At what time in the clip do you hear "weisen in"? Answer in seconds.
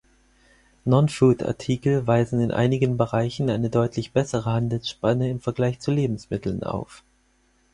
2.07-2.49